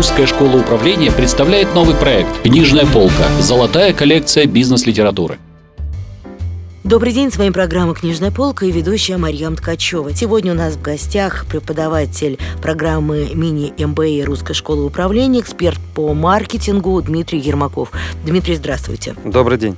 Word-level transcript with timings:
Русская 0.00 0.24
школа 0.24 0.56
управления 0.56 1.12
представляет 1.12 1.74
новый 1.74 1.94
проект 1.94 2.40
«Книжная 2.40 2.86
полка. 2.86 3.28
Золотая 3.38 3.92
коллекция 3.92 4.46
бизнес-литературы». 4.46 5.38
Добрый 6.84 7.12
день, 7.12 7.30
с 7.30 7.36
вами 7.36 7.50
программа 7.50 7.94
«Книжная 7.94 8.30
полка» 8.30 8.64
и 8.64 8.70
ведущая 8.70 9.18
Марьям 9.18 9.56
Ткачева. 9.56 10.14
Сегодня 10.14 10.52
у 10.52 10.54
нас 10.54 10.76
в 10.76 10.80
гостях 10.80 11.44
преподаватель 11.44 12.38
программы 12.62 13.28
мини-МБА 13.34 14.24
Русской 14.24 14.54
школы 14.54 14.86
управления, 14.86 15.40
эксперт 15.40 15.78
по 15.94 16.14
маркетингу 16.14 17.02
Дмитрий 17.02 17.38
Ермаков. 17.38 17.92
Дмитрий, 18.24 18.56
здравствуйте. 18.56 19.14
Добрый 19.26 19.58
день. 19.58 19.76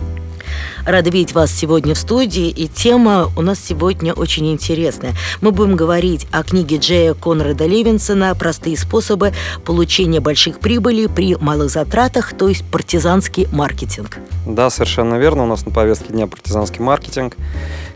Рада 0.84 1.11
видеть 1.11 1.34
вас 1.34 1.50
сегодня 1.50 1.95
в 1.95 1.98
студии, 1.98 2.48
и 2.48 2.69
тема 2.69 3.30
у 3.37 3.43
нас 3.43 3.61
сегодня 3.61 4.12
очень 4.12 4.51
интересная. 4.52 5.14
Мы 5.41 5.52
будем 5.52 5.77
говорить 5.77 6.27
о 6.32 6.43
книге 6.43 6.79
Джея 6.79 7.14
Конрада 7.14 7.66
Левинсона 7.66 8.34
«Простые 8.34 8.77
способы 8.77 9.33
получения 9.65 10.20
больших 10.20 10.59
прибылей 10.59 11.09
при 11.09 11.37
малых 11.37 11.70
затратах», 11.70 12.33
то 12.37 12.48
есть 12.48 12.65
партизанский 12.65 13.48
маркетинг. 13.52 14.19
Да, 14.47 14.70
совершенно 14.70 15.15
верно. 15.15 15.45
У 15.45 15.47
нас 15.47 15.65
на 15.65 15.73
повестке 15.73 16.12
дня 16.12 16.27
партизанский 16.27 16.80
маркетинг. 16.80 17.37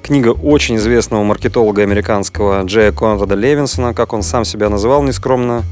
Книга 0.02 0.28
очень 0.28 0.76
известного 0.76 1.24
маркетолога 1.24 1.82
американского 1.82 2.62
Джея 2.62 2.92
Конрада 2.92 3.34
Левинсона, 3.34 3.94
как 3.94 4.12
он 4.12 4.22
сам 4.22 4.44
себя 4.44 4.68
называл 4.68 5.02
нескромно, 5.02 5.64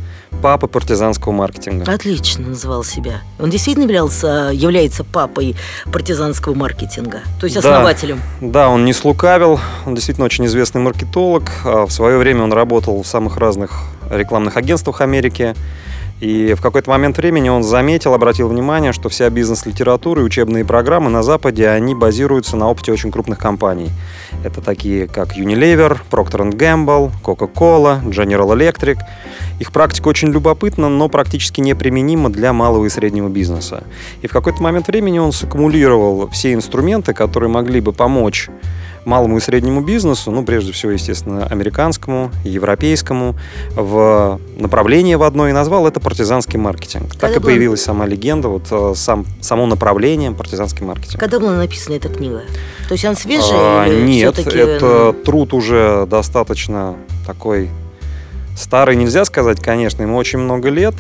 папы 0.43 0.67
партизанского 0.67 1.33
маркетинга. 1.33 1.91
Отлично 1.91 2.49
называл 2.49 2.85
себя. 2.85 3.23
Он 3.39 3.51
действительно 3.51 3.85
являлся, 3.85 4.51
является 4.53 5.05
папой 5.05 5.57
партизанского 5.93 6.55
маркетинга, 6.55 7.21
то 7.41 7.45
есть 7.45 7.57
основателем. 7.57 8.21
Да, 8.41 8.49
да, 8.49 8.69
он 8.69 8.85
не 8.85 8.93
слукавил, 8.93 9.61
он 9.87 9.95
действительно 9.95 10.25
очень 10.27 10.47
известный 10.47 10.81
маркетолог. 10.81 11.51
А 11.65 11.87
в 11.87 11.91
свое 11.91 12.19
время 12.19 12.43
он 12.43 12.53
работал 12.53 13.03
в 13.03 13.07
самых 13.07 13.37
разных 13.37 13.83
рекламных 14.11 14.57
агентствах 14.57 15.01
Америки. 15.01 15.55
И 16.21 16.55
в 16.55 16.61
какой-то 16.61 16.91
момент 16.91 17.19
времени 17.19 17.49
он 17.49 17.63
заметил, 17.63 18.15
обратил 18.15 18.49
внимание, 18.49 18.93
что 18.93 19.09
вся 19.09 19.29
бизнес-литература 19.31 20.23
и 20.23 20.25
учебные 20.25 20.65
программы 20.65 21.11
на 21.11 21.23
Западе, 21.23 21.69
они 21.69 21.95
базируются 21.95 22.57
на 22.57 22.71
опыте 22.71 22.93
очень 22.93 23.11
крупных 23.11 23.39
компаний. 23.39 23.91
Это 24.45 24.61
такие, 24.61 25.09
как 25.09 25.37
Unilever, 25.37 25.99
Procter 26.11 26.51
Gamble, 26.53 27.11
Coca-Cola, 27.23 28.05
General 28.05 28.49
Electric. 28.57 28.99
Их 29.59 29.73
практика 29.73 30.09
очень 30.09 30.29
любопытна, 30.29 30.89
но 30.89 31.09
практически 31.09 31.61
неприменима 31.61 32.31
для 32.31 32.53
малого 32.53 32.85
и 32.87 32.89
среднего 32.89 33.29
бизнеса. 33.29 33.85
И 34.23 34.27
в 34.27 34.33
какой-то 34.33 34.63
момент 34.63 34.87
времени 34.87 35.19
он 35.19 35.33
саккумулировал 35.33 36.29
все 36.31 36.55
инструменты, 36.55 37.13
которые 37.13 37.51
могли 37.51 37.81
бы 37.81 37.93
помочь 37.93 38.49
малому 39.05 39.39
и 39.39 39.41
среднему 39.41 39.81
бизнесу, 39.81 40.31
ну, 40.31 40.45
прежде 40.45 40.73
всего, 40.73 40.93
естественно, 40.93 41.47
американскому, 41.47 42.31
европейскому, 42.45 43.37
в 43.75 44.41
направлении 44.57 45.15
в 45.15 45.23
одно 45.23 45.49
и 45.49 45.53
назвал 45.53 45.87
это 45.87 46.01
партизанский 46.01 46.59
маркетинг. 46.59 47.11
Когда 47.13 47.29
так 47.29 47.37
и 47.37 47.41
появилась 47.41 47.83
сама 47.83 48.07
легенда, 48.07 48.49
вот 48.49 48.67
э, 48.71 48.93
сам, 48.97 49.27
само 49.41 49.67
направление 49.67 50.33
партизанский 50.33 50.85
маркетинг. 50.85 51.21
Когда 51.21 51.39
была 51.39 51.57
написана 51.57 51.95
эта 51.95 52.09
книга? 52.09 52.43
То 52.89 52.93
есть 52.93 53.05
она 53.05 53.15
свежая? 53.15 53.83
А, 53.83 53.89
нет, 53.89 54.39
это 54.39 55.15
труд 55.25 55.55
уже 55.55 56.07
достаточно 56.07 56.97
такой 57.27 57.71
Старый 58.57 58.95
нельзя 58.95 59.25
сказать, 59.25 59.61
конечно, 59.61 60.03
ему 60.03 60.17
очень 60.17 60.39
много 60.39 60.69
лет, 60.69 60.95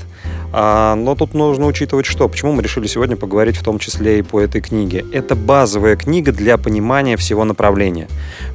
но 0.55 1.17
тут 1.19 1.35
нужно 1.35 1.67
учитывать 1.67 2.07
что. 2.07 2.29
Почему 2.29 2.53
мы 2.53 2.63
решили 2.63 2.87
сегодня 2.87 3.17
поговорить 3.17 3.57
в 3.57 3.65
том 3.65 3.79
числе 3.79 4.21
и 4.21 4.23
по 4.23 4.41
этой 4.41 4.61
книге. 4.61 5.05
Это 5.13 5.35
базовая 5.35 5.97
книга 5.97 6.33
для 6.33 6.59
понимания 6.59 7.17
всего 7.17 7.45
направления. 7.45 8.09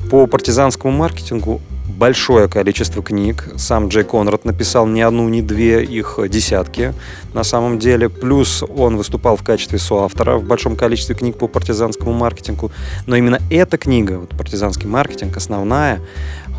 По 0.09 0.25
партизанскому 0.25 0.95
маркетингу 0.95 1.61
большое 1.99 2.47
количество 2.47 3.03
книг. 3.03 3.49
Сам 3.57 3.89
Джей 3.89 4.05
Конрад 4.05 4.45
написал 4.45 4.87
не 4.87 5.01
одну, 5.01 5.27
не 5.27 5.41
две, 5.41 5.83
их 5.83 6.17
десятки 6.29 6.93
на 7.33 7.43
самом 7.43 7.77
деле. 7.77 8.07
Плюс 8.07 8.63
он 8.63 8.95
выступал 8.95 9.35
в 9.35 9.43
качестве 9.43 9.79
соавтора 9.79 10.37
в 10.37 10.45
большом 10.45 10.77
количестве 10.77 11.13
книг 11.13 11.37
по 11.37 11.47
партизанскому 11.47 12.13
маркетингу. 12.13 12.71
Но 13.05 13.17
именно 13.17 13.39
эта 13.49 13.77
книга, 13.77 14.13
вот 14.13 14.29
партизанский 14.29 14.87
маркетинг, 14.87 15.35
основная, 15.35 15.99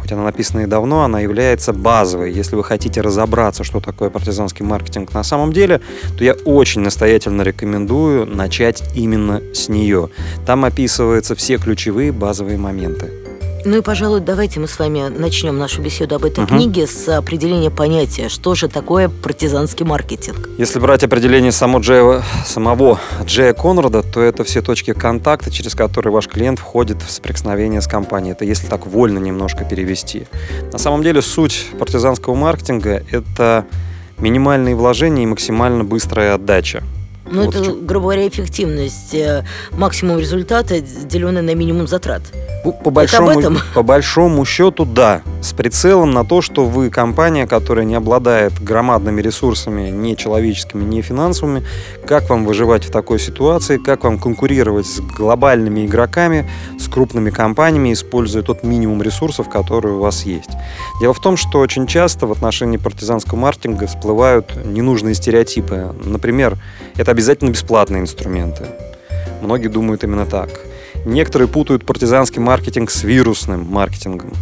хоть 0.00 0.12
она 0.12 0.25
написана 0.25 0.61
и 0.61 0.66
давно, 0.66 1.05
она 1.05 1.21
является 1.21 1.72
базовой. 1.72 2.33
Если 2.33 2.56
вы 2.56 2.65
хотите 2.65 3.00
разобраться, 3.00 3.65
что 3.65 3.81
такое 3.81 4.11
партизанский 4.11 4.65
маркетинг 4.65 5.12
на 5.12 5.22
самом 5.22 5.53
деле, 5.53 5.81
то 6.16 6.25
я 6.25 6.34
очень 6.44 6.81
настоятельно 6.81 7.43
рекомендую 7.43 8.27
начать 8.27 8.83
именно 8.94 9.41
с 9.55 9.69
нее. 9.69 10.11
Там 10.47 10.65
описываются 10.65 11.34
все 11.34 11.59
ключевые 11.59 12.12
базовые 12.12 12.59
моменты. 12.59 13.29
Ну 13.65 13.78
и, 13.78 13.81
пожалуй, 13.82 14.21
давайте 14.21 14.59
мы 14.60 14.69
с 14.69 14.78
вами 14.78 15.09
начнем 15.09 15.59
нашу 15.59 15.82
беседу 15.82 16.15
об 16.15 16.25
этой 16.25 16.44
угу. 16.44 16.54
книге 16.54 16.87
с 16.87 17.09
определения 17.09 17.71
понятия, 17.71 18.28
что 18.28 18.54
же 18.54 18.69
такое 18.69 19.09
партизанский 19.09 19.84
маркетинг. 19.84 20.48
Если 20.59 20.78
брать 20.78 21.04
определение 21.04 21.53
само 21.53 21.81
Джея, 21.81 22.22
самого 22.47 23.00
Джея 23.25 23.53
Конрада, 23.53 24.03
то 24.03 24.20
это 24.22 24.44
все 24.44 24.62
точки 24.62 24.93
контакта, 24.93 25.50
через 25.50 25.75
которые 25.75 26.12
ваш 26.12 26.28
клиент 26.28 26.59
входит 26.59 27.03
в 27.03 27.10
соприкосновение 27.10 27.81
с 27.81 27.87
компанией. 27.87 28.32
Это 28.32 28.44
если 28.44 28.66
так 28.66 28.87
вольно 28.87 29.19
немножко 29.19 29.65
перевести. 29.65 30.26
На 30.72 30.78
самом 30.78 31.03
деле 31.03 31.20
суть 31.22 31.66
партизанского 31.78 32.34
маркетинга– 32.34 33.03
это 33.10 33.66
минимальные 34.19 34.75
вложения 34.75 35.25
и 35.25 35.26
максимально 35.26 35.84
быстрая 35.84 36.34
отдача. 36.34 36.82
Ну, 37.30 37.44
вот 37.44 37.54
это, 37.54 37.72
грубо 37.72 38.06
говоря, 38.06 38.28
эффективность, 38.28 39.14
э, 39.14 39.44
максимум 39.72 40.18
результата, 40.18 40.80
деленный 40.80 41.42
на 41.42 41.54
минимум 41.54 41.86
затрат. 41.86 42.22
Ну, 42.64 42.72
по 42.72 42.91
большому, 42.91 43.56
по 43.74 43.82
большому 43.82 44.44
счету, 44.44 44.84
да. 44.84 45.22
С 45.40 45.52
прицелом 45.52 46.10
на 46.10 46.24
то, 46.24 46.42
что 46.42 46.66
вы 46.66 46.90
компания, 46.90 47.46
которая 47.46 47.84
не 47.84 47.94
обладает 47.94 48.52
громадными 48.62 49.22
ресурсами, 49.22 49.90
ни 49.90 50.14
человеческими, 50.14 50.84
ни 50.84 51.00
финансовыми, 51.00 51.64
как 52.06 52.28
вам 52.28 52.44
выживать 52.44 52.84
в 52.84 52.90
такой 52.90 53.19
ситуации, 53.19 53.78
как 53.78 54.04
вам 54.04 54.19
конкурировать 54.19 54.86
с 54.86 55.00
глобальными 55.00 55.86
игроками, 55.86 56.50
с 56.78 56.88
крупными 56.88 57.30
компаниями, 57.30 57.92
используя 57.92 58.42
тот 58.42 58.64
минимум 58.64 59.02
ресурсов, 59.02 59.48
которые 59.48 59.94
у 59.94 60.00
вас 60.00 60.24
есть. 60.24 60.50
Дело 61.00 61.14
в 61.14 61.20
том, 61.20 61.36
что 61.36 61.60
очень 61.60 61.86
часто 61.86 62.26
в 62.26 62.32
отношении 62.32 62.76
партизанского 62.76 63.38
маркетинга 63.38 63.86
всплывают 63.86 64.52
ненужные 64.64 65.14
стереотипы. 65.14 65.94
Например, 66.04 66.58
это 66.96 67.10
обязательно 67.20 67.50
бесплатные 67.50 68.00
инструменты. 68.00 68.64
Многие 69.42 69.69
думают 69.69 70.03
именно 70.04 70.25
так. 70.25 70.48
Некоторые 71.04 71.48
путают 71.48 71.84
партизанский 71.84 72.41
маркетинг 72.41 72.91
с 72.91 73.04
вирусным 73.04 73.66
маркетингом. 73.70 74.32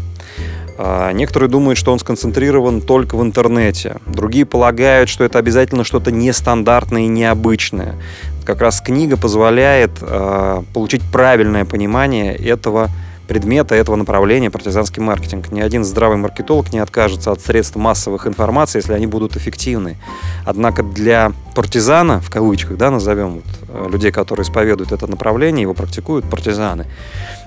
А 0.77 1.11
некоторые 1.11 1.51
думают, 1.51 1.77
что 1.77 1.93
он 1.93 1.99
сконцентрирован 1.99 2.81
только 2.81 3.17
в 3.17 3.23
интернете. 3.23 3.97
Другие 4.07 4.47
полагают, 4.47 5.09
что 5.09 5.25
это 5.25 5.41
обязательно 5.41 5.83
что-то 5.83 6.13
нестандартное 6.13 7.03
и 7.03 7.09
необычное. 7.09 7.97
Как 8.45 8.61
раз 8.61 8.81
книга 8.81 9.17
позволяет 9.17 9.91
э, 10.01 10.63
получить 10.73 11.03
правильное 11.11 11.65
понимание 11.65 12.37
этого 12.37 12.91
предмета 13.29 13.75
этого 13.75 13.95
направления 13.95 14.51
партизанский 14.51 15.03
маркетинг. 15.03 15.53
Ни 15.53 15.61
один 15.61 15.85
здравый 15.85 16.17
маркетолог 16.17 16.73
не 16.73 16.79
откажется 16.79 17.31
от 17.31 17.41
средств 17.41 17.77
массовых 17.77 18.27
информации, 18.27 18.79
если 18.79 18.95
они 18.95 19.07
будут 19.07 19.37
эффективны. 19.37 19.99
Однако 20.45 20.83
для 20.83 21.33
партизана, 21.55 22.21
в 22.21 22.31
кавычках, 22.31 22.79
да, 22.79 22.91
назовем 22.91 23.35
вот, 23.35 23.45
э, 23.69 23.89
людей, 23.91 24.11
которые 24.11 24.45
исповедуют 24.45 24.93
это 24.93 25.07
направление, 25.07 25.63
его 25.63 25.75
практикуют 25.75 26.25
партизаны, 26.29 26.87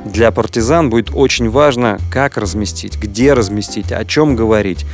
для 0.06 0.32
партизан 0.32 0.90
будет 0.90 1.10
очень 1.14 1.50
важно, 1.50 2.00
как 2.12 2.38
разместить, 2.38 2.98
где 2.98 3.34
разместить, 3.34 3.92
о 3.92 4.06
чем 4.06 4.36
говорить, 4.36 4.86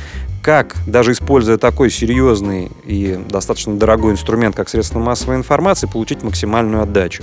как, 0.48 0.76
даже 0.86 1.12
используя 1.12 1.58
такой 1.58 1.90
серьезный 1.90 2.70
и 2.86 3.20
достаточно 3.28 3.76
дорогой 3.76 4.12
инструмент, 4.12 4.56
как 4.56 4.70
средство 4.70 4.98
массовой 4.98 5.36
информации, 5.36 5.86
получить 5.86 6.22
максимальную 6.22 6.82
отдачу. 6.82 7.22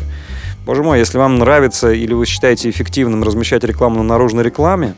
Боже 0.64 0.84
мой, 0.84 1.00
если 1.00 1.18
вам 1.18 1.40
нравится 1.40 1.92
или 1.92 2.14
вы 2.14 2.28
считаете 2.28 2.70
эффективным 2.70 3.24
размещать 3.24 3.64
рекламу 3.64 4.04
на 4.04 4.04
наружной 4.04 4.44
рекламе, 4.44 4.94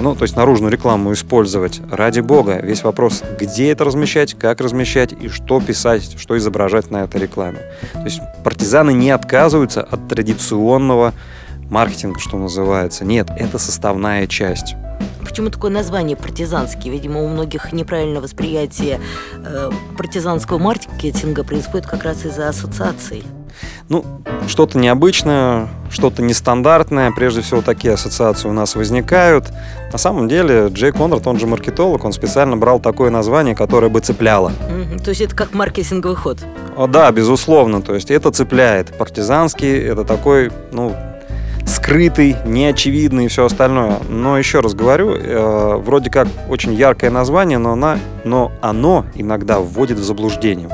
ну, 0.00 0.14
то 0.14 0.22
есть 0.22 0.36
наружную 0.36 0.72
рекламу 0.72 1.12
использовать, 1.12 1.82
ради 1.92 2.20
бога, 2.20 2.60
весь 2.62 2.82
вопрос, 2.82 3.22
где 3.38 3.72
это 3.72 3.84
размещать, 3.84 4.32
как 4.38 4.62
размещать 4.62 5.12
и 5.12 5.28
что 5.28 5.60
писать, 5.60 6.16
что 6.18 6.38
изображать 6.38 6.90
на 6.90 7.04
этой 7.04 7.20
рекламе. 7.20 7.58
То 7.92 8.04
есть 8.04 8.22
партизаны 8.42 8.94
не 8.94 9.10
отказываются 9.10 9.82
от 9.82 10.08
традиционного 10.08 11.12
маркетинга, 11.68 12.20
что 12.20 12.38
называется. 12.38 13.04
Нет, 13.04 13.28
это 13.36 13.58
составная 13.58 14.26
часть. 14.26 14.76
Почему 15.30 15.48
такое 15.48 15.70
название 15.70 16.16
партизанский? 16.16 16.90
Видимо, 16.90 17.22
у 17.22 17.28
многих 17.28 17.72
неправильное 17.72 18.20
восприятие 18.20 19.00
э, 19.36 19.70
партизанского 19.96 20.58
маркетинга 20.58 21.44
происходит 21.44 21.86
как 21.86 22.02
раз 22.02 22.24
из-за 22.24 22.48
ассоциаций. 22.48 23.22
Ну, 23.88 24.04
что-то 24.48 24.76
необычное, 24.76 25.68
что-то 25.88 26.22
нестандартное. 26.22 27.12
Прежде 27.12 27.42
всего, 27.42 27.62
такие 27.62 27.94
ассоциации 27.94 28.48
у 28.48 28.52
нас 28.52 28.74
возникают. 28.74 29.52
На 29.92 29.98
самом 29.98 30.28
деле, 30.28 30.66
Джей 30.66 30.90
Конрад, 30.90 31.24
он 31.28 31.38
же 31.38 31.46
маркетолог, 31.46 32.04
он 32.04 32.12
специально 32.12 32.56
брал 32.56 32.80
такое 32.80 33.10
название, 33.10 33.54
которое 33.54 33.88
бы 33.88 34.00
цепляло. 34.00 34.50
Mm-hmm. 34.68 35.04
То 35.04 35.10
есть 35.10 35.20
это 35.20 35.36
как 35.36 35.54
маркетинговый 35.54 36.16
ход? 36.16 36.38
О, 36.76 36.88
да, 36.88 37.12
безусловно. 37.12 37.82
То 37.82 37.94
есть 37.94 38.10
это 38.10 38.32
цепляет. 38.32 38.98
Партизанский– 38.98 39.78
это 39.78 40.04
такой, 40.04 40.50
ну, 40.72 40.92
скрытый, 41.70 42.36
неочевидный 42.44 43.26
и 43.26 43.28
все 43.28 43.46
остальное. 43.46 43.98
Но 44.08 44.36
еще 44.36 44.60
раз 44.60 44.74
говорю, 44.74 45.14
э, 45.14 45.76
вроде 45.76 46.10
как 46.10 46.28
очень 46.48 46.74
яркое 46.74 47.10
название, 47.10 47.58
но, 47.58 47.72
она, 47.72 47.98
но 48.24 48.52
оно 48.60 49.06
иногда 49.14 49.60
вводит 49.60 49.98
в 49.98 50.04
заблуждение. 50.04 50.68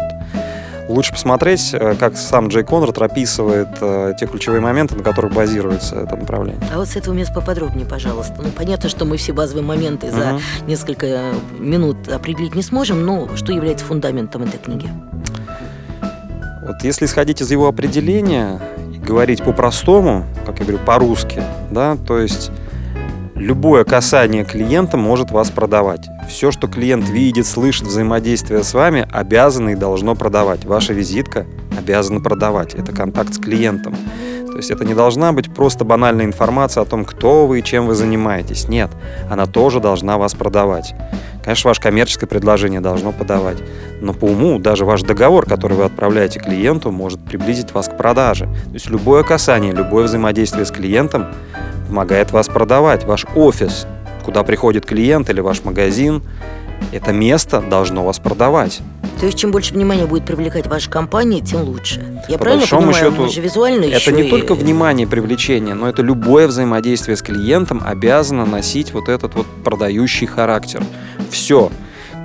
Лучше 0.89 1.13
посмотреть, 1.13 1.71
э, 1.73 1.95
как 1.99 2.17
сам 2.17 2.49
Джей 2.49 2.65
Конрад 2.65 2.97
описывает 2.99 3.69
э, 3.81 4.15
те 4.19 4.27
ключевые 4.27 4.61
моменты, 4.61 4.95
на 4.95 5.03
которых 5.03 5.35
базируется 5.35 5.97
это 5.97 6.17
направление. 6.17 6.63
А 6.73 6.79
вот 6.79 6.89
с 6.89 6.97
этого 6.97 7.13
места 7.13 7.35
поподробнее, 7.35 7.87
пожалуйста. 7.87 8.35
Ну, 8.39 8.51
понятно, 8.51 8.89
что 8.89 9.05
мы 9.05 9.17
все 9.17 9.33
базовые 9.33 9.65
моменты 9.65 10.11
за 10.11 10.17
uh-huh. 10.17 10.41
несколько 10.67 11.33
минут 11.59 12.09
определить 12.09 12.55
не 12.55 12.63
сможем, 12.63 13.05
но 13.05 13.29
что 13.37 13.53
является 13.53 13.85
фундаментом 13.85 14.45
этой 14.45 14.59
книги? 14.59 14.89
Вот 16.63 16.83
если 16.83 17.07
исходить 17.07 17.41
из 17.41 17.51
его 17.51 17.69
определения 17.69 18.61
говорить 19.07 19.43
по-простому, 19.43 20.25
как 20.45 20.59
я 20.59 20.67
говорю, 20.67 20.85
по-русски, 20.85 21.43
да, 21.71 21.97
то 21.97 22.19
есть 22.19 22.51
любое 23.37 23.85
касание 23.85 24.45
клиента 24.45 24.97
может 24.97 25.31
вас 25.31 25.51
продавать. 25.51 26.07
Все, 26.29 26.51
что 26.51 26.67
клиент 26.67 27.09
видит, 27.09 27.47
слышит, 27.47 27.87
взаимодействие 27.87 28.65
с 28.65 28.75
вами, 28.75 29.07
обязано 29.13 29.71
и 29.71 29.75
должно 29.77 30.15
продавать. 30.15 30.65
Ваша 30.65 30.93
визитка 30.93 31.47
обязана 31.79 32.21
продавать. 32.21 32.75
Это 32.75 32.93
контакт 32.93 33.35
с 33.35 33.39
клиентом. 33.39 33.95
То 34.47 34.57
есть 34.57 34.71
это 34.71 34.85
не 34.87 34.95
должна 34.95 35.33
быть 35.33 35.55
просто 35.55 35.85
банальная 35.85 36.25
информация 36.25 36.83
о 36.83 36.87
том, 36.87 37.05
кто 37.05 37.47
вы 37.47 37.61
и 37.61 37.63
чем 37.63 37.87
вы 37.87 37.95
занимаетесь. 37.95 38.69
Нет, 38.69 38.91
она 39.31 39.47
тоже 39.47 39.81
должна 39.81 40.17
вас 40.17 40.35
продавать. 40.35 40.95
Конечно, 41.47 41.69
ваше 41.69 41.81
коммерческое 41.81 42.29
предложение 42.29 42.81
должно 42.81 43.13
подавать. 43.13 43.59
Но 44.01 44.13
по 44.13 44.25
уму 44.25 44.59
даже 44.59 44.85
ваш 44.85 45.03
договор, 45.03 45.47
который 45.47 45.77
вы 45.77 45.85
отправляете 45.85 46.41
клиенту, 46.41 46.91
может 46.91 47.21
приблизить 47.21 47.71
вас 47.71 47.87
к 47.87 47.97
продаже. 47.97 48.47
То 48.47 48.75
есть 48.75 48.91
любое 48.91 49.23
касание, 49.23 49.73
любое 49.73 50.07
взаимодействие 50.07 50.65
с 50.65 50.73
клиентом 50.73 51.27
помогает 51.87 52.33
вас 52.33 52.49
продавать. 52.49 53.05
Ваш 53.05 53.27
офис, 53.37 53.87
куда 54.25 54.43
приходит 54.43 54.87
клиент 54.87 55.31
или 55.31 55.39
ваш 55.39 55.63
магазин, 55.63 56.21
это 56.93 57.13
место 57.13 57.61
должно 57.61 58.05
вас 58.05 58.19
продавать. 58.19 58.81
То 59.21 59.27
есть, 59.27 59.39
чем 59.39 59.51
больше 59.51 59.73
внимания 59.73 60.07
будет 60.07 60.27
привлекать 60.27 60.67
ваша 60.67 60.91
компания, 60.91 61.41
тем 61.41 61.63
лучше. 61.63 62.23
Я 62.29 62.37
По 62.37 62.45
правильно 62.45 62.67
понимаю, 62.67 62.95
счету, 62.95 63.29
же 63.29 63.41
визуально 63.41 63.85
Это 63.87 64.13
не 64.13 64.25
и... 64.25 64.31
только 64.31 64.55
внимание 64.55 65.07
привлечение, 65.07 65.75
но 65.75 65.89
это 65.89 66.03
любое 66.03 66.47
взаимодействие 66.47 67.17
с 67.17 67.23
клиентом 67.23 67.83
обязано 67.85 68.45
носить 68.45 68.93
вот 68.93 69.09
этот 69.09 69.35
вот 69.35 69.47
продающий 69.65 70.27
характер. 70.27 70.83
Все 71.31 71.71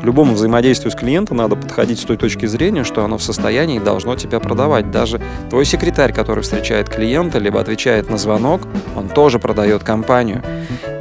к 0.01 0.03
любому 0.03 0.33
взаимодействию 0.33 0.92
с 0.92 0.95
клиентом 0.95 1.38
надо 1.38 1.56
подходить 1.56 2.00
с 2.00 2.03
той 2.03 2.18
точки 2.18 2.48
зрения, 2.48 2.83
что 2.83 3.06
оно 3.06 3.19
в 3.19 3.24
состоянии 3.24 3.77
должно 3.77 4.15
тебя 4.15 4.39
продавать. 4.39 4.89
Даже 4.89 5.21
твой 5.51 5.63
секретарь, 5.63 6.12
который 6.12 6.42
встречает 6.42 6.89
клиента, 6.89 7.38
либо 7.38 7.62
отвечает 7.62 8.09
на 8.09 8.18
звонок, 8.18 8.62
он 8.95 9.09
тоже 9.09 9.38
продает 9.38 9.83
компанию. 9.83 10.42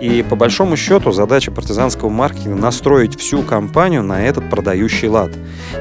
И 0.02 0.23
по 0.29 0.37
большому 0.37 0.76
счету 0.76 1.12
задача 1.12 1.50
партизанского 1.50 2.11
маркетинга 2.11 2.61
настроить 2.61 3.19
всю 3.19 3.43
компанию 3.43 4.02
на 4.02 4.23
этот 4.23 4.50
продающий 4.50 5.08
лад. 5.08 5.31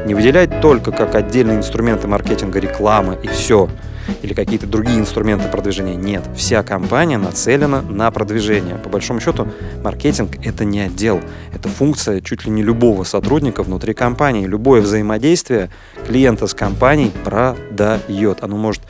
Не 0.06 0.14
выделять 0.14 0.62
только 0.62 0.92
как 0.92 1.14
отдельные 1.14 1.58
инструменты 1.58 2.08
маркетинга 2.08 2.60
рекламы 2.60 3.18
и 3.22 3.28
все– 3.28 3.70
или 4.22 4.34
какие-то 4.34 4.68
другие 4.68 5.00
инструменты 5.00 5.48
продвижения. 5.50 5.96
Нет, 5.96 6.24
вся 6.36 6.64
компания 6.64 7.18
нацелена 7.18 7.82
на 7.82 8.12
продвижение. 8.12 8.76
По 8.76 8.90
большому 8.90 9.20
счету, 9.20 9.48
маркетинг— 9.84 10.32
это 10.44 10.66
не 10.66 10.82
отдел, 10.82 11.22
это 11.54 11.70
функция 11.70 12.22
чуть 12.22 12.46
ли 12.46 12.52
не 12.52 12.64
любого 12.64 13.04
сотрудника 13.04 13.64
внутри 13.64 13.94
компании. 13.94 14.46
Любое 14.46 14.82
взаимодействие 14.82 15.70
клиента 16.06 16.48
с 16.48 16.54
компанией 16.54 17.12
продает. 17.24 18.44
Оно 18.44 18.58
может 18.58 18.82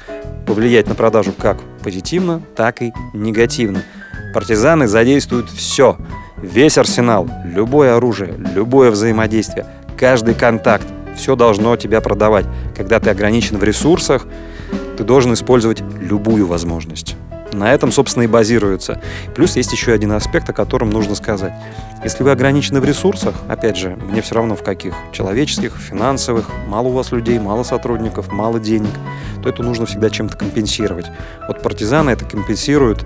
повлиять 0.46 0.88
на 0.88 0.96
продажу 0.96 1.32
как 1.32 1.58
позитивно, 1.84 2.42
так 2.56 2.82
и 2.82 2.92
негативно. 3.14 3.84
Партизаны 4.34 4.88
задействуют 4.88 5.50
все, 5.50 5.98
весь 6.42 6.78
арсенал, 6.78 7.28
любое 7.46 7.96
оружие, 7.96 8.36
любое 8.54 8.92
взаимодействие, 8.92 9.66
каждый 9.98 10.36
контакт, 10.36 10.86
все 11.16 11.36
должно 11.36 11.76
тебя 11.76 12.02
продавать. 12.02 12.46
Когда 12.76 13.00
ты 13.00 13.10
ограничен 13.10 13.58
в 13.58 13.64
ресурсах, 13.64 14.26
ты 15.00 15.06
должен 15.06 15.34
использовать 15.34 15.82
любую 16.02 16.46
возможность. 16.46 17.16
На 17.54 17.74
этом, 17.74 17.90
собственно, 17.90 18.24
и 18.24 18.28
базируется. 18.28 19.02
Плюс 19.34 19.56
есть 19.56 19.72
еще 19.72 19.94
один 19.94 20.12
аспект, 20.12 20.50
о 20.50 20.54
котором 20.54 20.90
нужно 20.90 21.16
сказать. 21.16 21.54
Если 22.04 22.22
вы 22.22 22.32
ограничены 22.32 22.82
в 22.82 22.86
ресурсах, 22.86 23.34
опять 23.48 23.78
же, 23.78 23.98
мне 24.12 24.22
все 24.22 24.36
равно 24.36 24.58
в 24.58 24.64
каких, 24.64 24.94
человеческих, 25.14 25.78
финансовых, 25.78 26.50
мало 26.68 26.90
у 26.90 26.92
вас 26.92 27.14
людей, 27.14 27.40
мало 27.40 27.64
сотрудников, 27.64 28.30
мало 28.34 28.60
денег, 28.60 28.92
то 29.42 29.48
это 29.48 29.64
нужно 29.64 29.86
всегда 29.86 30.10
чем-то 30.10 30.36
компенсировать. 30.36 31.06
Вот 31.48 31.62
партизаны 31.62 32.10
это 32.10 32.26
компенсируют 32.26 33.06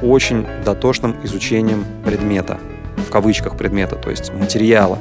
очень 0.00 0.46
дотошным 0.64 1.14
изучением 1.24 1.84
предмета, 2.06 2.56
в 3.06 3.10
кавычках 3.10 3.58
предмета, 3.58 3.96
то 3.96 4.08
есть 4.08 4.32
материала. 4.32 4.98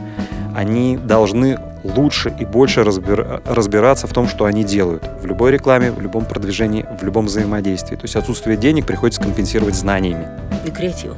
Они 0.53 0.97
должны 0.97 1.57
лучше 1.95 2.33
и 2.39 2.45
больше 2.45 2.83
разбир, 2.83 3.41
разбираться 3.45 4.07
в 4.07 4.13
том, 4.13 4.27
что 4.27 4.45
они 4.45 4.63
делают. 4.63 5.03
В 5.21 5.25
любой 5.25 5.51
рекламе, 5.51 5.91
в 5.91 6.01
любом 6.01 6.25
продвижении, 6.25 6.85
в 6.99 7.03
любом 7.03 7.25
взаимодействии. 7.25 7.95
То 7.95 8.03
есть 8.03 8.15
отсутствие 8.15 8.57
денег 8.57 8.85
приходится 8.85 9.21
компенсировать 9.21 9.75
знаниями. 9.75 10.27
И 10.65 10.71
креативом. 10.71 11.17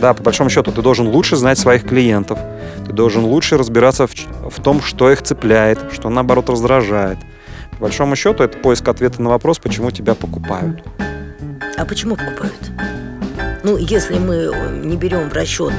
Да, 0.00 0.14
по 0.14 0.22
большому 0.22 0.50
счету, 0.50 0.72
ты 0.72 0.82
должен 0.82 1.08
лучше 1.08 1.36
знать 1.36 1.58
своих 1.58 1.86
клиентов, 1.86 2.38
ты 2.86 2.92
должен 2.92 3.24
лучше 3.24 3.58
разбираться 3.58 4.06
в, 4.06 4.14
в 4.14 4.62
том, 4.62 4.80
что 4.80 5.10
их 5.10 5.22
цепляет, 5.22 5.78
что 5.92 6.08
наоборот 6.08 6.48
раздражает. 6.48 7.18
По 7.72 7.84
большому 7.84 8.16
счету, 8.16 8.42
это 8.42 8.56
поиск 8.58 8.88
ответа 8.88 9.20
на 9.22 9.30
вопрос, 9.30 9.58
почему 9.58 9.90
тебя 9.90 10.14
покупают. 10.14 10.82
А 11.76 11.84
почему 11.84 12.16
покупают? 12.16 12.70
Ну, 13.62 13.76
если 13.76 14.18
мы 14.18 14.34
э, 14.34 14.80
не 14.84 14.96
берем 14.96 15.28
в 15.28 15.32
расчет 15.32 15.74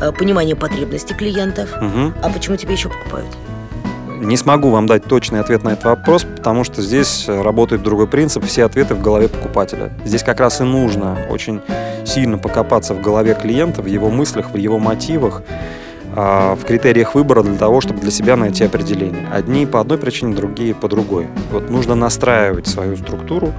э, 0.00 0.12
понимание 0.12 0.56
потребностей 0.56 1.14
клиентов, 1.14 1.70
угу. 1.76 2.12
а 2.22 2.30
почему 2.30 2.56
тебе 2.56 2.74
еще 2.74 2.88
покупают? 2.88 3.28
Не 4.20 4.36
смогу 4.36 4.70
вам 4.70 4.86
дать 4.86 5.04
точный 5.04 5.40
ответ 5.40 5.64
на 5.64 5.70
этот 5.70 5.84
вопрос, 5.84 6.24
потому 6.24 6.64
что 6.64 6.80
здесь 6.80 7.26
работает 7.28 7.82
другой 7.82 8.06
принцип, 8.06 8.44
все 8.44 8.64
ответы 8.64 8.94
в 8.94 9.02
голове 9.02 9.28
покупателя. 9.28 9.92
Здесь 10.04 10.22
как 10.22 10.40
раз 10.40 10.60
и 10.60 10.64
нужно 10.64 11.18
очень 11.28 11.60
сильно 12.06 12.38
покопаться 12.38 12.94
в 12.94 13.02
голове 13.02 13.34
клиента, 13.34 13.82
в 13.82 13.86
его 13.86 14.08
мыслях, 14.08 14.50
в 14.50 14.56
его 14.56 14.78
мотивах, 14.78 15.42
а, 16.16 16.54
в 16.54 16.64
критериях 16.64 17.14
выбора 17.14 17.42
для 17.42 17.56
того, 17.56 17.80
чтобы 17.80 18.00
для 18.00 18.10
себя 18.10 18.36
найти 18.36 18.64
определение. 18.64 19.28
Одни 19.32 19.66
по 19.66 19.80
одной 19.80 19.98
причине, 19.98 20.34
другие 20.34 20.74
по 20.74 20.88
другой. 20.88 21.26
Вот 21.50 21.68
нужно 21.68 21.94
настраивать 21.94 22.66
свою 22.66 22.96
структуру 22.96 23.52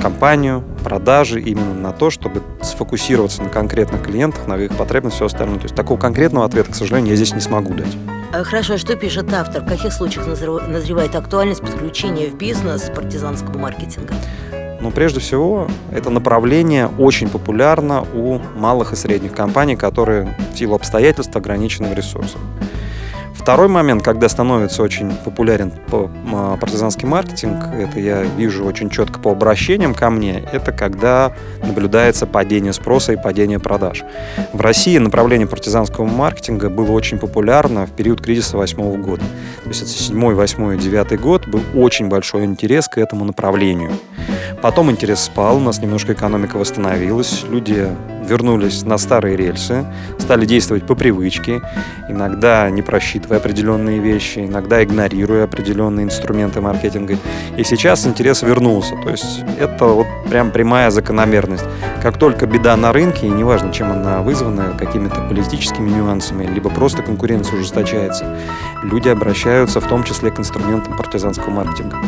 компанию, 0.00 0.64
продажи 0.82 1.40
именно 1.40 1.74
на 1.74 1.92
то, 1.92 2.10
чтобы 2.10 2.42
сфокусироваться 2.62 3.42
на 3.42 3.48
конкретных 3.48 4.02
клиентах, 4.02 4.46
на 4.46 4.56
их 4.56 4.76
потребностях, 4.76 5.18
все 5.18 5.26
остальное. 5.26 5.58
То 5.58 5.64
есть 5.64 5.74
такого 5.74 5.98
конкретного 5.98 6.46
ответа, 6.46 6.72
к 6.72 6.74
сожалению, 6.74 7.10
я 7.10 7.16
здесь 7.16 7.34
не 7.34 7.40
смогу 7.40 7.74
дать. 7.74 7.96
А, 8.32 8.44
хорошо, 8.44 8.74
а 8.74 8.78
что 8.78 8.96
пишет 8.96 9.32
автор? 9.32 9.62
В 9.62 9.66
каких 9.66 9.92
случаях 9.92 10.26
назревает 10.26 11.14
актуальность 11.14 11.60
подключения 11.60 12.26
в 12.28 12.36
бизнес 12.36 12.90
партизанского 12.94 13.58
маркетинга? 13.58 14.14
Ну, 14.80 14.90
прежде 14.90 15.20
всего, 15.20 15.68
это 15.92 16.08
направление 16.08 16.88
очень 16.98 17.28
популярно 17.28 18.06
у 18.14 18.38
малых 18.56 18.92
и 18.92 18.96
средних 18.96 19.32
компаний, 19.32 19.76
которые 19.76 20.34
в 20.54 20.56
силу 20.56 20.74
обстоятельств 20.74 21.36
ограничены 21.36 21.88
в 21.88 21.94
ресурсах. 21.94 22.40
Второй 23.50 23.66
момент, 23.66 24.04
когда 24.04 24.28
становится 24.28 24.80
очень 24.80 25.10
популярен 25.24 25.72
партизанский 26.60 27.08
маркетинг, 27.08 27.64
это 27.74 27.98
я 27.98 28.22
вижу 28.22 28.64
очень 28.64 28.90
четко 28.90 29.18
по 29.18 29.32
обращениям 29.32 29.92
ко 29.92 30.08
мне, 30.08 30.44
это 30.52 30.70
когда 30.70 31.32
наблюдается 31.60 32.28
падение 32.28 32.72
спроса 32.72 33.12
и 33.12 33.16
падение 33.16 33.58
продаж. 33.58 34.04
В 34.52 34.60
России 34.60 34.96
направление 34.98 35.48
партизанского 35.48 36.04
маркетинга 36.04 36.70
было 36.70 36.92
очень 36.92 37.18
популярно 37.18 37.86
в 37.86 37.90
период 37.90 38.20
кризиса 38.20 38.56
восьмого 38.56 38.96
года. 38.96 39.24
То 39.64 39.68
есть 39.68 39.82
это 39.82 39.90
седьмой, 39.90 40.36
восьмой, 40.36 40.78
девятый 40.78 41.18
год 41.18 41.48
был 41.48 41.62
очень 41.74 42.06
большой 42.06 42.44
интерес 42.44 42.86
к 42.86 42.98
этому 42.98 43.24
направлению. 43.24 43.90
Потом 44.62 44.92
интерес 44.92 45.22
спал, 45.22 45.56
у 45.56 45.60
нас 45.60 45.80
немножко 45.80 46.12
экономика 46.12 46.56
восстановилась, 46.56 47.42
люди 47.50 47.88
вернулись 48.30 48.84
на 48.84 48.96
старые 48.98 49.36
рельсы, 49.36 49.84
стали 50.18 50.46
действовать 50.46 50.86
по 50.86 50.94
привычке, 50.94 51.60
иногда 52.08 52.70
не 52.70 52.82
просчитывая 52.82 53.38
определенные 53.38 53.98
вещи, 53.98 54.38
иногда 54.38 54.82
игнорируя 54.82 55.44
определенные 55.44 56.04
инструменты 56.06 56.60
маркетинга. 56.60 57.16
И 57.56 57.64
сейчас 57.64 58.06
интерес 58.06 58.42
вернулся. 58.42 58.94
То 59.02 59.10
есть 59.10 59.44
это 59.58 59.86
вот 59.86 60.06
прям 60.28 60.50
прямая 60.50 60.90
закономерность. 60.90 61.64
Как 62.02 62.18
только 62.18 62.46
беда 62.46 62.76
на 62.76 62.92
рынке, 62.92 63.26
и 63.26 63.30
неважно, 63.30 63.72
чем 63.72 63.90
она 63.90 64.20
вызвана, 64.20 64.74
какими-то 64.78 65.20
политическими 65.28 65.90
нюансами, 65.90 66.46
либо 66.46 66.70
просто 66.70 67.02
конкуренция 67.02 67.58
ужесточается, 67.58 68.38
люди 68.82 69.08
обращаются 69.08 69.80
в 69.80 69.86
том 69.86 70.04
числе 70.04 70.30
к 70.30 70.38
инструментам 70.38 70.96
партизанского 70.96 71.50
маркетинга. 71.50 71.98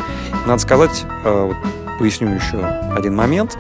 Надо 0.47 0.62
сказать, 0.62 1.05
э, 1.25 1.52
поясню 1.99 2.29
еще 2.29 2.64
один 2.97 3.14
момент. 3.14 3.59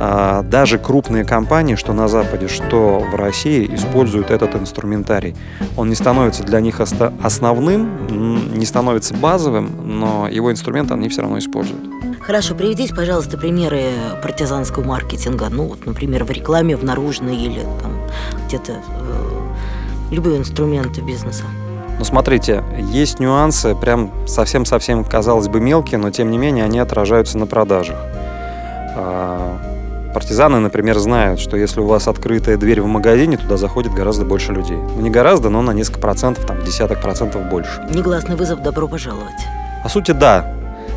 А, 0.00 0.42
даже 0.42 0.78
крупные 0.78 1.24
компании, 1.24 1.74
что 1.74 1.92
на 1.92 2.06
Западе, 2.06 2.46
что 2.46 3.00
в 3.00 3.16
России, 3.16 3.68
используют 3.74 4.30
этот 4.30 4.54
инструментарий. 4.54 5.34
Он 5.76 5.88
не 5.88 5.96
становится 5.96 6.44
для 6.44 6.60
них 6.60 6.80
основным, 6.80 8.56
не 8.56 8.64
становится 8.64 9.14
базовым, 9.14 9.70
но 9.98 10.28
его 10.28 10.52
инструмент 10.52 10.92
они 10.92 11.08
все 11.08 11.22
равно 11.22 11.38
используют. 11.38 11.82
Хорошо, 12.20 12.54
приведите, 12.54 12.94
пожалуйста, 12.94 13.38
примеры 13.38 13.86
партизанского 14.22 14.84
маркетинга. 14.84 15.48
Ну, 15.48 15.64
вот, 15.64 15.84
например, 15.84 16.24
в 16.24 16.30
рекламе, 16.30 16.76
в 16.76 16.84
наружной 16.84 17.36
или 17.36 17.62
там 17.82 17.98
где-то 18.46 18.72
э, 18.72 20.12
любые 20.12 20.38
инструменты 20.38 21.00
бизнеса. 21.00 21.44
Ну, 21.98 22.04
смотрите, 22.04 22.62
есть 22.92 23.18
нюансы, 23.18 23.74
прям 23.74 24.12
совсем-совсем, 24.26 25.04
казалось 25.04 25.48
бы, 25.48 25.58
мелкие, 25.58 25.98
но 25.98 26.10
тем 26.10 26.30
не 26.30 26.38
менее 26.38 26.64
они 26.64 26.78
отражаются 26.78 27.36
на 27.36 27.46
продажах. 27.46 27.96
Партизаны, 30.14 30.58
например, 30.58 30.98
знают, 30.98 31.38
что 31.38 31.56
если 31.56 31.80
у 31.80 31.86
вас 31.86 32.08
открытая 32.08 32.56
дверь 32.56 32.80
в 32.80 32.86
магазине, 32.86 33.36
туда 33.36 33.56
заходит 33.56 33.92
гораздо 33.92 34.24
больше 34.24 34.52
людей. 34.52 34.76
Ну, 34.76 35.00
не 35.00 35.10
гораздо, 35.10 35.50
но 35.50 35.60
на 35.62 35.72
несколько 35.72 36.00
процентов, 36.00 36.46
там, 36.46 36.64
десяток 36.64 37.00
процентов 37.00 37.42
больше. 37.48 37.82
Негласный 37.90 38.36
вызов 38.36 38.62
«добро 38.62 38.88
пожаловать». 38.88 39.46
По 39.82 39.88
сути, 39.88 40.12
да. 40.12 40.54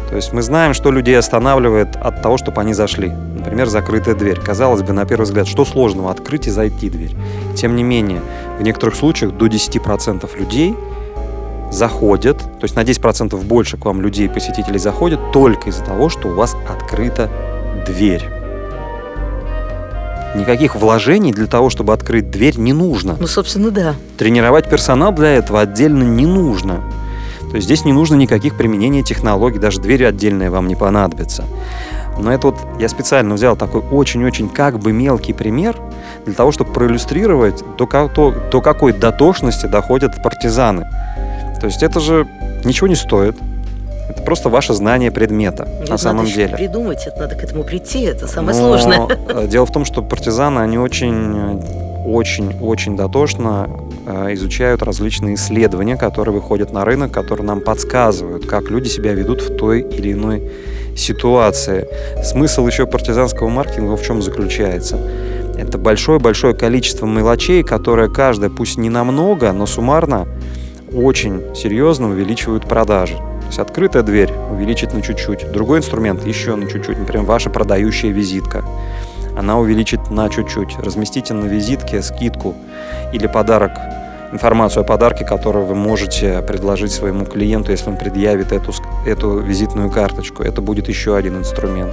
То 0.10 0.16
есть 0.16 0.34
мы 0.34 0.42
знаем, 0.42 0.74
что 0.74 0.92
людей 0.92 1.18
останавливает 1.18 1.96
от 1.96 2.22
того, 2.22 2.38
чтобы 2.38 2.62
они 2.62 2.74
зашли. 2.74 3.10
Например, 3.10 3.68
закрытая 3.68 4.16
дверь. 4.16 4.40
Казалось 4.40 4.82
бы, 4.82 4.94
на 4.94 5.06
первый 5.06 5.24
взгляд, 5.24 5.48
что 5.48 5.66
сложного 5.66 6.12
открыть 6.12 6.48
и 6.48 6.50
зайти 6.50 6.90
дверь? 6.90 7.16
Тем 7.56 7.76
не 7.76 7.84
менее, 7.84 8.22
в 8.60 8.62
некоторых 8.62 8.96
случаях 8.96 9.32
до 9.34 9.48
10% 9.48 10.38
людей 10.38 10.76
заходят, 11.72 12.38
то 12.40 12.64
есть 12.64 12.76
на 12.76 12.84
10% 12.84 13.42
больше 13.46 13.78
к 13.78 13.86
вам 13.86 14.02
людей, 14.02 14.30
посетителей 14.30 14.80
заходят 14.80 15.32
только 15.32 15.70
из-за 15.70 15.84
того, 15.84 16.10
что 16.10 16.28
у 16.28 16.34
вас 16.34 16.56
открыта 16.70 17.30
дверь. 17.86 18.41
Никаких 20.36 20.76
вложений 20.76 21.34
для 21.34 21.48
того, 21.48 21.70
чтобы 21.70 21.94
открыть 21.94 22.32
дверь, 22.32 22.58
не 22.58 22.74
нужно. 22.74 23.18
Ну, 23.20 23.28
собственно, 23.28 23.72
да. 23.72 23.96
Тренировать 24.18 24.70
персонал 24.70 25.12
для 25.12 25.36
этого 25.36 25.62
отдельно 25.62 26.04
не 26.04 26.26
нужно. 26.26 26.82
То 27.50 27.56
есть 27.56 27.66
здесь 27.66 27.84
не 27.84 27.92
нужно 27.92 28.16
никаких 28.16 28.56
применений 28.56 29.04
технологий, 29.04 29.60
даже 29.60 29.82
дверь 29.82 30.06
отдельная 30.06 30.50
вам 30.50 30.70
не 30.70 30.76
понадобится. 30.76 31.44
Но 32.18 32.32
это 32.32 32.48
вот 32.48 32.58
я 32.80 32.88
специально 32.88 33.36
взял 33.36 33.58
такой 33.58 33.82
очень-очень 33.82 34.48
как 34.48 34.80
бы 34.80 34.94
мелкий 34.94 35.34
пример 35.34 35.78
для 36.26 36.34
того, 36.34 36.52
чтобы 36.54 36.72
проиллюстрировать, 36.72 37.62
до, 37.78 37.86
до, 38.16 38.32
до 38.52 38.62
какой 38.62 38.94
дотошности 38.94 39.66
доходят 39.66 40.22
партизаны. 40.24 40.88
То 41.60 41.68
есть 41.68 41.84
это 41.84 42.00
же 42.00 42.26
ничего 42.64 42.88
не 42.88 42.96
стоит. 42.96 43.36
Это 44.12 44.24
просто 44.24 44.50
ваше 44.50 44.74
знание 44.74 45.10
предмета 45.10 45.70
это 45.82 45.92
на 45.92 45.98
самом 45.98 46.26
надо 46.26 46.36
деле. 46.36 46.58
придумать, 46.58 47.08
это 47.08 47.18
надо 47.18 47.36
к 47.36 47.44
этому 47.44 47.64
прийти, 47.64 48.02
это 48.02 48.28
самое 48.28 48.58
Но 48.58 48.78
сложное. 48.78 49.08
Э, 49.30 49.48
дело 49.48 49.66
в 49.66 49.72
том, 49.72 49.86
что 49.86 50.02
партизаны, 50.02 50.60
они 50.60 50.78
очень, 50.78 51.62
очень, 52.06 52.60
очень 52.60 52.98
дотошно 52.98 53.70
э, 54.06 54.34
изучают 54.34 54.84
различные 54.84 55.36
исследования, 55.36 55.96
которые 55.96 56.36
выходят 56.36 56.74
на 56.74 56.84
рынок, 56.84 57.14
которые 57.14 57.46
нам 57.48 57.62
подсказывают, 57.62 58.46
как 58.46 58.70
люди 58.70 58.90
себя 58.90 59.14
ведут 59.14 59.42
в 59.42 59.56
той 59.56 59.80
или 59.80 60.12
иной 60.12 60.52
ситуации. 60.98 61.88
Смысл 62.22 62.68
еще 62.68 62.88
партизанского 62.88 63.48
маркетинга 63.48 63.96
в 63.96 64.04
чем 64.04 64.22
заключается? 64.22 65.00
Это 65.58 65.78
большое-большое 65.78 66.54
количество 66.54 67.06
мелочей, 67.06 67.64
которые 67.64 68.12
каждая, 68.12 68.50
пусть 68.50 68.78
не 68.78 68.90
намного, 68.90 69.54
но 69.54 69.66
суммарно 69.66 70.28
очень 70.94 71.56
серьезно 71.56 72.10
увеличивают 72.10 72.68
продажи. 72.68 73.18
Есть 73.52 73.60
открытая 73.60 74.02
дверь 74.02 74.32
увеличит 74.50 74.94
на 74.94 75.02
чуть-чуть, 75.02 75.52
другой 75.52 75.80
инструмент 75.80 76.26
еще 76.26 76.56
на 76.56 76.70
чуть-чуть, 76.70 76.98
например, 76.98 77.26
ваша 77.26 77.50
продающая 77.50 78.10
визитка. 78.10 78.64
Она 79.38 79.60
увеличит 79.60 80.10
на 80.10 80.30
чуть-чуть. 80.30 80.78
Разместите 80.80 81.34
на 81.34 81.44
визитке 81.48 82.02
скидку 82.02 82.56
или 83.12 83.28
подарок, 83.28 83.72
информацию 84.32 84.84
о 84.84 84.86
подарке, 84.86 85.26
которую 85.26 85.66
вы 85.66 85.76
можете 85.76 86.42
предложить 86.44 86.94
своему 86.94 87.26
клиенту, 87.26 87.72
если 87.72 87.90
он 87.90 87.98
предъявит 87.98 88.54
эту, 88.54 88.72
эту 89.06 89.40
визитную 89.40 89.92
карточку. 89.92 90.44
Это 90.44 90.62
будет 90.62 90.88
еще 90.88 91.18
один 91.18 91.38
инструмент. 91.38 91.92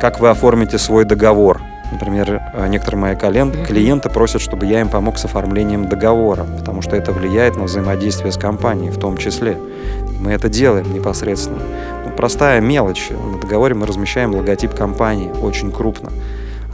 Как 0.00 0.20
вы 0.20 0.30
оформите 0.30 0.78
свой 0.78 1.04
договор– 1.04 1.60
Например, 1.94 2.42
э, 2.52 2.66
некоторые 2.66 3.00
мои 3.00 3.14
клиенты 3.14 4.10
просят, 4.10 4.42
чтобы 4.42 4.66
я 4.66 4.80
им 4.80 4.88
помог 4.88 5.16
с 5.16 5.24
оформлением 5.24 5.88
договора, 5.88 6.44
потому 6.58 6.82
что 6.82 6.96
это 6.96 7.12
влияет 7.12 7.56
на 7.56 7.64
взаимодействие 7.64 8.32
с 8.32 8.36
компанией 8.36 8.90
в 8.90 8.98
том 8.98 9.16
числе. 9.16 9.56
Мы 10.18 10.32
это 10.32 10.48
делаем 10.48 10.92
непосредственно. 10.92 11.62
Ну, 12.04 12.10
простая 12.16 12.60
мелочь. 12.60 13.10
На 13.10 13.38
договоре 13.38 13.74
мы 13.74 13.86
размещаем 13.86 14.34
логотип 14.34 14.74
компании 14.74 15.30
очень 15.40 15.70
крупно 15.70 16.10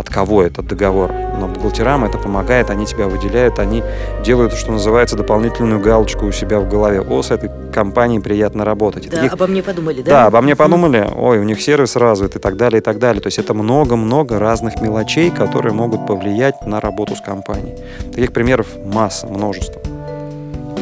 от 0.00 0.08
кого 0.08 0.42
этот 0.42 0.66
договор. 0.66 1.12
Но 1.38 1.46
бухгалтерам 1.46 2.04
это 2.04 2.18
помогает, 2.18 2.70
они 2.70 2.86
тебя 2.86 3.06
выделяют, 3.06 3.58
они 3.58 3.82
делают, 4.24 4.54
что 4.54 4.72
называется, 4.72 5.16
дополнительную 5.16 5.80
галочку 5.80 6.26
у 6.26 6.32
себя 6.32 6.58
в 6.58 6.68
голове. 6.68 7.00
О, 7.00 7.22
с 7.22 7.30
этой 7.30 7.50
компанией 7.72 8.20
приятно 8.20 8.64
работать. 8.64 9.08
Да, 9.08 9.16
таких... 9.18 9.32
обо 9.32 9.46
мне 9.46 9.62
подумали, 9.62 10.02
да? 10.02 10.10
Да, 10.10 10.26
обо 10.26 10.40
мне 10.40 10.56
подумали, 10.56 11.08
ой, 11.14 11.38
у 11.38 11.44
них 11.44 11.60
сервис 11.60 11.96
развит 11.96 12.36
и 12.36 12.38
так 12.38 12.56
далее, 12.56 12.80
и 12.80 12.82
так 12.82 12.98
далее. 12.98 13.22
То 13.22 13.28
есть 13.28 13.38
это 13.38 13.54
много-много 13.54 14.38
разных 14.38 14.80
мелочей, 14.80 15.30
которые 15.30 15.72
могут 15.72 16.06
повлиять 16.06 16.66
на 16.66 16.80
работу 16.80 17.14
с 17.14 17.20
компанией. 17.20 17.76
Таких 18.12 18.32
примеров 18.32 18.66
масса, 18.84 19.26
множество. 19.26 19.80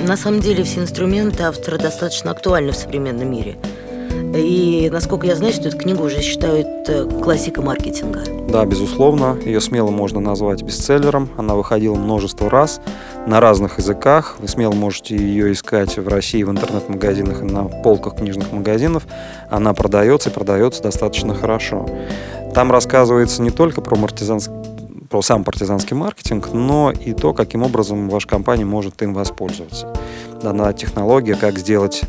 На 0.07 0.17
самом 0.17 0.41
деле 0.41 0.63
все 0.63 0.81
инструменты 0.81 1.43
автора 1.43 1.77
достаточно 1.77 2.31
актуальны 2.31 2.73
в 2.73 2.77
современном 2.77 3.31
мире. 3.31 3.57
И, 4.35 4.89
насколько 4.93 5.27
я 5.27 5.37
знаю, 5.37 5.53
что 5.53 5.69
эту 5.69 5.79
книгу 5.79 6.05
уже 6.05 6.21
считают 6.21 6.67
э, 6.89 7.09
классикой 7.23 7.65
маркетинга. 7.65 8.23
Да, 8.49 8.65
безусловно. 8.65 9.39
Ее 9.45 9.61
смело 9.61 9.91
можно 9.91 10.21
назвать 10.21 10.63
бестселлером. 10.63 11.29
Она 11.37 11.55
выходила 11.55 11.95
множество 11.95 12.51
раз 12.51 12.81
на 13.27 13.41
разных 13.41 13.79
языках. 13.79 14.37
Вы 14.39 14.49
смело 14.49 14.73
можете 14.73 15.17
ее 15.17 15.53
искать 15.53 15.97
в 15.97 16.09
России 16.09 16.43
в 16.43 16.51
интернет-магазинах 16.51 17.43
и 17.43 17.45
на 17.45 17.65
полках 17.65 18.17
книжных 18.17 18.53
магазинов. 18.53 19.07
Она 19.51 19.75
продается 19.75 20.31
и 20.31 20.33
продается 20.33 20.83
достаточно 20.83 21.35
хорошо. 21.35 21.89
Там 22.55 22.73
рассказывается 22.73 23.43
не 23.43 23.51
только 23.51 23.81
про 23.81 23.97
партизанский 23.97 24.53
про 25.09 25.23
сам 25.23 25.43
партизанский 25.43 25.97
маркетинг, 25.97 26.51
но 26.53 26.93
и 26.93 27.15
то, 27.15 27.33
каким 27.33 27.63
образом 27.63 28.11
ваша 28.11 28.29
компания 28.29 28.67
может 28.67 29.01
им 29.03 29.15
воспользоваться. 29.15 29.91
Дана 30.43 30.73
технология, 30.75 31.35
как 31.35 31.59
сделать 31.59 32.03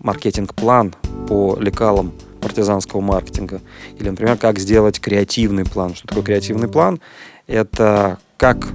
маркетинг-план 0.00 0.94
по 1.28 1.56
лекалам 1.58 2.12
партизанского 2.40 3.00
маркетинга. 3.00 3.60
Или, 3.98 4.10
например, 4.10 4.36
как 4.36 4.58
сделать 4.58 5.00
креативный 5.00 5.64
план. 5.64 5.94
Что 5.94 6.08
такое 6.08 6.24
креативный 6.24 6.68
план? 6.68 7.00
Это 7.46 8.18
как 8.36 8.68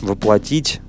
воплотить 0.00 0.80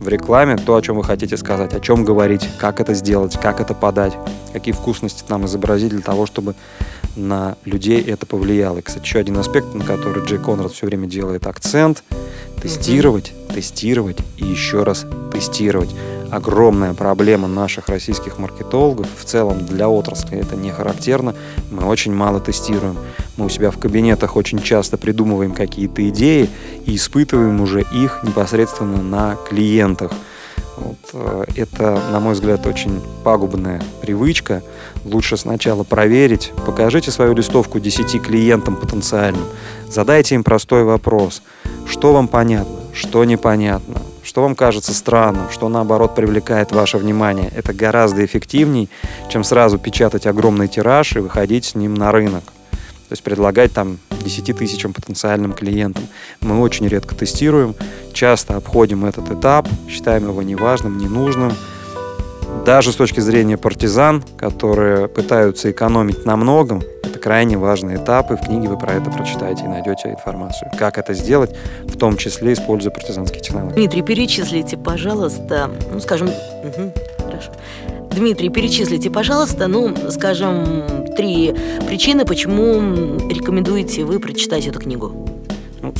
в 0.00 0.08
рекламе 0.08 0.56
то, 0.56 0.76
о 0.76 0.82
чем 0.82 0.96
вы 0.96 1.04
хотите 1.04 1.36
сказать, 1.36 1.74
о 1.74 1.80
чем 1.80 2.04
говорить, 2.04 2.48
как 2.58 2.80
это 2.80 2.94
сделать, 2.94 3.38
как 3.38 3.60
это 3.60 3.74
подать, 3.74 4.14
какие 4.52 4.72
вкусности 4.72 5.24
нам 5.28 5.44
изобразить 5.44 5.90
для 5.90 6.00
того, 6.00 6.26
чтобы 6.26 6.54
на 7.16 7.56
людей 7.64 8.02
это 8.02 8.24
повлияло. 8.24 8.78
И, 8.78 8.82
кстати, 8.82 9.04
еще 9.04 9.18
один 9.18 9.36
аспект, 9.36 9.74
на 9.74 9.84
который 9.84 10.24
Джей 10.24 10.38
Конрад 10.38 10.72
все 10.72 10.86
время 10.86 11.06
делает 11.06 11.46
акцент– 11.46 12.02
тестировать, 12.60 13.32
тестировать 13.52 14.18
и 14.36 14.44
еще 14.44 14.82
раз 14.82 15.06
тестировать 15.32 15.90
огромная 16.30 16.94
проблема 16.94 17.48
наших 17.48 17.88
российских 17.88 18.38
маркетологов. 18.38 19.06
В 19.18 19.24
целом 19.24 19.66
для 19.66 19.88
отрасли 19.88 20.38
это 20.38 20.56
не 20.56 20.70
характерно. 20.70 21.34
Мы 21.70 21.84
очень 21.84 22.14
мало 22.14 22.40
тестируем. 22.40 22.96
Мы 23.36 23.46
у 23.46 23.48
себя 23.48 23.70
в 23.70 23.78
кабинетах 23.78 24.36
очень 24.36 24.60
часто 24.60 24.96
придумываем 24.96 25.52
какие-то 25.52 26.08
идеи 26.08 26.48
и 26.86 26.96
испытываем 26.96 27.60
уже 27.60 27.82
их 27.82 28.20
непосредственно 28.22 29.02
на 29.02 29.36
клиентах. 29.48 30.12
Вот, 30.76 30.96
э, 31.12 31.44
это, 31.56 32.00
на 32.10 32.20
мой 32.20 32.34
взгляд, 32.34 32.66
очень 32.66 33.00
пагубная 33.22 33.82
привычка. 34.00 34.62
Лучше 35.04 35.36
сначала 35.36 35.84
проверить, 35.84 36.52
покажите 36.66 37.10
свою 37.10 37.34
листовку 37.34 37.78
10 37.78 38.20
клиентам 38.22 38.76
потенциальным, 38.76 39.44
задайте 39.88 40.34
им 40.34 40.44
простой 40.44 40.84
вопрос, 40.84 41.42
что 41.86 42.12
вам 42.12 42.28
понятно, 42.28 42.76
что 42.94 43.24
непонятно, 43.24 44.00
что 44.22 44.42
вам 44.42 44.54
кажется 44.54 44.92
странным, 44.94 45.50
что 45.50 45.68
наоборот 45.68 46.14
привлекает 46.14 46.72
ваше 46.72 46.98
внимание. 46.98 47.50
Это 47.54 47.72
гораздо 47.72 48.24
эффективней, 48.24 48.88
чем 49.28 49.44
сразу 49.44 49.78
печатать 49.78 50.26
огромный 50.26 50.68
тираж 50.68 51.16
и 51.16 51.20
выходить 51.20 51.64
с 51.64 51.74
ним 51.74 51.94
на 51.94 52.12
рынок. 52.12 52.44
То 53.10 53.14
есть 53.14 53.24
предлагать 53.24 53.72
там 53.72 53.98
10 54.22 54.56
тысячам 54.56 54.92
потенциальным 54.92 55.52
клиентам. 55.52 56.04
Мы 56.40 56.60
очень 56.60 56.86
редко 56.86 57.16
тестируем, 57.16 57.74
часто 58.12 58.56
обходим 58.56 59.04
этот 59.04 59.30
этап, 59.32 59.68
считаем 59.88 60.28
его 60.28 60.42
неважным, 60.42 60.96
ненужным. 60.96 61.52
Даже 62.64 62.92
с 62.92 62.96
точки 62.96 63.20
зрения 63.20 63.56
партизан, 63.56 64.22
которые 64.36 65.08
пытаются 65.08 65.70
экономить 65.70 66.24
на 66.24 66.36
многом, 66.36 66.82
это 67.02 67.18
крайне 67.18 67.56
важный 67.56 67.96
этап, 67.96 68.30
и 68.30 68.36
в 68.36 68.40
книге 68.40 68.68
вы 68.68 68.78
про 68.78 68.94
это 68.94 69.10
прочитаете 69.10 69.64
и 69.64 69.68
найдете 69.68 70.10
информацию. 70.10 70.70
Как 70.78 70.98
это 70.98 71.14
сделать, 71.14 71.50
в 71.84 71.96
том 71.96 72.16
числе 72.16 72.52
используя 72.52 72.92
партизанские 72.92 73.40
технологии. 73.40 73.74
Дмитрий, 73.74 74.02
перечислите, 74.02 74.76
пожалуйста, 74.76 75.70
ну, 75.90 76.00
скажем, 76.00 76.28
угу, 76.28 76.92
хорошо. 77.18 77.50
Дмитрий, 78.14 78.50
перечислите, 78.50 79.10
пожалуйста, 79.10 79.66
ну, 79.66 79.94
скажем, 80.10 80.84
три 81.16 81.54
причины, 81.86 82.24
почему 82.24 83.18
рекомендуете 83.28 84.04
вы 84.04 84.20
прочитать 84.20 84.66
эту 84.66 84.80
книгу. 84.80 85.39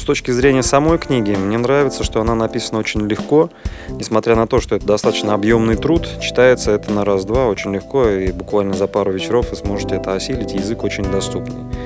С 0.01 0.05
точки 0.05 0.31
зрения 0.31 0.63
самой 0.63 0.97
книги, 0.97 1.33
мне 1.33 1.59
нравится, 1.59 2.05
что 2.05 2.23
она 2.23 2.35
написана 2.35 2.81
очень 2.81 3.07
легко. 3.07 3.51
Несмотря 3.91 4.35
на 4.35 4.47
то, 4.47 4.59
что 4.59 4.75
это 4.75 4.87
достаточно 4.87 5.35
объемный 5.35 5.77
труд, 5.77 6.09
читается 6.23 6.71
это 6.71 6.91
на 6.91 7.05
раз-два 7.05 7.49
очень 7.49 7.75
легко, 7.75 8.09
и 8.09 8.33
буквально 8.33 8.73
за 8.73 8.87
пару 8.87 9.13
вечеров 9.13 9.51
вы 9.51 9.57
сможете 9.57 9.97
это 9.97 10.15
осилить. 10.15 10.55
Язык 10.55 10.85
очень 10.85 11.05
доступный. 11.05 11.77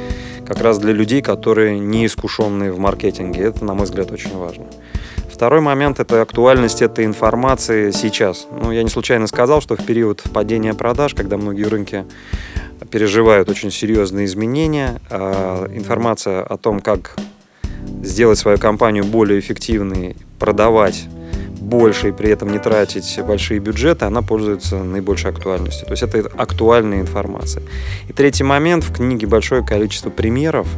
Как 0.46 0.60
раз 0.60 0.78
для 0.78 0.92
людей, 0.92 1.22
которые 1.22 1.80
не 1.80 2.06
искушенные 2.06 2.70
в 2.70 2.78
маркетинге. 2.78 3.42
Это, 3.42 3.64
на 3.64 3.74
мой 3.74 3.84
взгляд, 3.84 4.12
очень 4.12 4.38
важно. 4.38 4.66
Второй 5.28 5.60
момент– 5.60 5.98
это 5.98 6.22
актуальность 6.22 6.82
этой 6.82 7.06
информации 7.06 7.90
сейчас. 7.90 8.46
Ну, 8.62 8.70
я 8.70 8.84
не 8.84 8.90
случайно 8.90 9.26
сказал, 9.26 9.60
что 9.60 9.74
в 9.74 9.84
период 9.84 10.22
падения 10.32 10.72
продаж, 10.72 11.14
когда 11.14 11.36
многие 11.36 11.64
рынки 11.64 12.04
переживают 12.92 13.48
очень 13.48 13.72
серьезные 13.72 14.26
изменения, 14.26 15.00
а 15.10 15.66
информация 15.66 16.44
о 16.44 16.56
том, 16.58 16.78
как 16.78 17.16
сделать 18.02 18.38
свою 18.38 18.58
компанию 18.58 19.04
более 19.04 19.40
эффективной, 19.40 20.16
продавать 20.38 21.06
больше 21.64 22.10
и 22.10 22.12
при 22.12 22.30
этом 22.30 22.52
не 22.52 22.58
тратить 22.58 23.18
большие 23.26 23.58
бюджеты, 23.58 24.04
она 24.04 24.22
пользуется 24.22 24.82
наибольшей 24.82 25.30
актуальностью. 25.30 25.86
То 25.86 25.92
есть 25.92 26.02
это 26.02 26.30
актуальная 26.36 27.00
информация. 27.00 27.62
И 28.08 28.12
третий 28.12 28.44
момент, 28.44 28.84
в 28.84 28.92
книге 28.92 29.26
большое 29.26 29.64
количество 29.64 30.10
примеров 30.10 30.68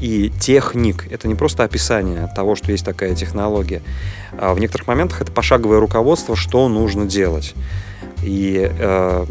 и 0.00 0.32
техник. 0.40 1.06
Это 1.10 1.28
не 1.28 1.34
просто 1.34 1.64
описание 1.64 2.28
того, 2.34 2.56
что 2.56 2.72
есть 2.72 2.84
такая 2.84 3.14
технология. 3.14 3.82
А 4.38 4.54
в 4.54 4.60
некоторых 4.60 4.88
моментах 4.88 5.20
это 5.20 5.30
пошаговое 5.30 5.78
руководство, 5.78 6.34
что 6.34 6.68
нужно 6.68 7.04
делать. 7.04 7.54
И 8.22 8.70
э, 8.70 9.26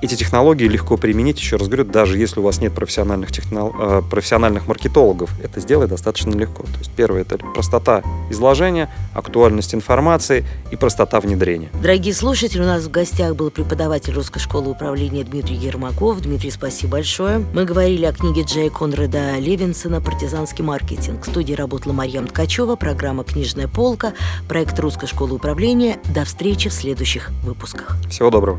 эти 0.00 0.14
технологии 0.14 0.64
легко 0.64 0.96
применить, 0.96 1.38
еще 1.38 1.56
раз 1.56 1.68
говорю, 1.68 1.84
даже 1.84 2.18
если 2.18 2.40
у 2.40 2.42
вас 2.42 2.60
нет 2.60 2.74
профессиональных, 2.74 3.32
технол... 3.32 3.74
Э, 3.78 4.02
профессиональных 4.08 4.66
маркетологов, 4.68 5.30
это 5.42 5.60
сделать 5.60 5.90
достаточно 5.90 6.30
легко. 6.30 6.62
То 6.62 6.78
есть 6.78 6.90
первое– 6.92 7.20
это 7.22 7.38
простота 7.38 8.02
изложения, 8.30 8.90
актуальность 9.14 9.74
информации 9.74 10.44
и 10.70 10.76
простота 10.76 11.20
внедрения. 11.20 11.70
Дорогие 11.82 12.14
слушатели, 12.14 12.60
у 12.60 12.66
нас 12.66 12.84
в 12.84 12.90
гостях 12.90 13.34
был 13.34 13.50
преподаватель 13.50 14.12
Русской 14.14 14.38
школы 14.38 14.70
управления 14.70 15.24
Дмитрий 15.24 15.56
Ермаков. 15.56 16.20
Дмитрий, 16.20 16.50
спасибо 16.50 16.92
большое. 16.92 17.44
Мы 17.52 17.64
говорили 17.64 18.04
о 18.04 18.12
книге 18.12 18.42
Джея 18.42 18.70
Конрада 18.70 19.38
Левинсона 19.38 20.00
«Партизанский 20.00 20.64
маркетинг». 20.64 21.26
В 21.26 21.30
студии 21.30 21.54
работала 21.54 21.92
Марьям 21.92 22.26
Ткачева, 22.26 22.76
программа 22.76 23.24
«Книжная 23.24 23.68
полка», 23.68 24.14
проект 24.48 24.78
Русской 24.78 25.06
школы 25.06 25.34
управления. 25.34 25.98
До 26.14 26.24
встречи 26.24 26.68
в 26.68 26.72
следующих 26.72 27.30
выпусках. 27.42 27.96
Всего 28.08 28.30
доброго. 28.30 28.58